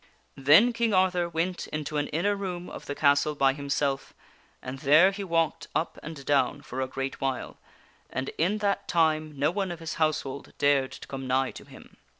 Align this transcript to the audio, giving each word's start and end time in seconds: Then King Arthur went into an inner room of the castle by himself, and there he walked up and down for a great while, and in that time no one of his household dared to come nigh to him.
Then 0.35 0.73
King 0.73 0.95
Arthur 0.95 1.29
went 1.29 1.67
into 1.67 1.97
an 1.97 2.07
inner 2.07 2.35
room 2.35 2.71
of 2.71 2.87
the 2.87 2.95
castle 2.95 3.35
by 3.35 3.53
himself, 3.53 4.15
and 4.59 4.79
there 4.79 5.11
he 5.11 5.23
walked 5.23 5.67
up 5.75 5.99
and 6.01 6.25
down 6.25 6.63
for 6.63 6.81
a 6.81 6.87
great 6.87 7.21
while, 7.21 7.59
and 8.09 8.29
in 8.39 8.57
that 8.65 8.87
time 8.87 9.37
no 9.37 9.51
one 9.51 9.71
of 9.71 9.79
his 9.79 9.93
household 10.01 10.53
dared 10.57 10.91
to 10.93 11.07
come 11.07 11.27
nigh 11.27 11.51
to 11.51 11.65
him. 11.65 11.97